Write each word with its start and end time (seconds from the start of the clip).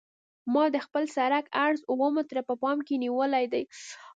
ما 0.53 0.63
د 0.73 0.77
خپل 0.85 1.03
سرک 1.15 1.45
عرض 1.65 1.81
اوه 1.91 2.07
متره 2.15 2.41
په 2.49 2.53
پام 2.61 2.77
کې 2.87 2.95
نیولی 3.03 3.45
دی 3.53 3.63